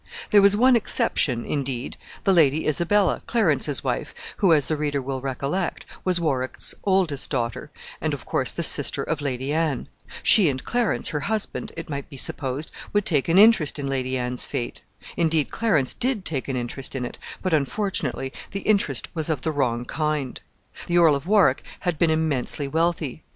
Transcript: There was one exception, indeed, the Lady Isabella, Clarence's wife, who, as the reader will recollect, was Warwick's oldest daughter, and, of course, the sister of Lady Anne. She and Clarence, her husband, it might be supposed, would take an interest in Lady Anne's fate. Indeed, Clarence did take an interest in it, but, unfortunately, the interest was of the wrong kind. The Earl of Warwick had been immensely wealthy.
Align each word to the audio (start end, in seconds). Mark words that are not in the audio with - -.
There 0.31 0.41
was 0.41 0.57
one 0.57 0.75
exception, 0.75 1.45
indeed, 1.45 1.95
the 2.23 2.33
Lady 2.33 2.67
Isabella, 2.67 3.21
Clarence's 3.27 3.83
wife, 3.83 4.15
who, 4.37 4.51
as 4.51 4.67
the 4.67 4.75
reader 4.75 4.99
will 4.99 5.21
recollect, 5.21 5.85
was 6.03 6.19
Warwick's 6.19 6.73
oldest 6.83 7.29
daughter, 7.29 7.69
and, 8.01 8.11
of 8.11 8.25
course, 8.25 8.51
the 8.51 8.63
sister 8.63 9.03
of 9.03 9.21
Lady 9.21 9.53
Anne. 9.53 9.87
She 10.23 10.49
and 10.49 10.63
Clarence, 10.65 11.09
her 11.09 11.19
husband, 11.19 11.71
it 11.77 11.87
might 11.87 12.09
be 12.09 12.17
supposed, 12.17 12.71
would 12.93 13.05
take 13.05 13.29
an 13.29 13.37
interest 13.37 13.77
in 13.77 13.85
Lady 13.85 14.17
Anne's 14.17 14.43
fate. 14.47 14.81
Indeed, 15.17 15.51
Clarence 15.51 15.93
did 15.93 16.25
take 16.25 16.47
an 16.47 16.55
interest 16.55 16.95
in 16.95 17.05
it, 17.05 17.19
but, 17.43 17.53
unfortunately, 17.53 18.33
the 18.53 18.61
interest 18.61 19.07
was 19.13 19.29
of 19.29 19.41
the 19.43 19.51
wrong 19.51 19.85
kind. 19.85 20.41
The 20.87 20.97
Earl 20.97 21.13
of 21.13 21.27
Warwick 21.27 21.61
had 21.81 21.99
been 21.99 22.09
immensely 22.09 22.67
wealthy. 22.67 23.21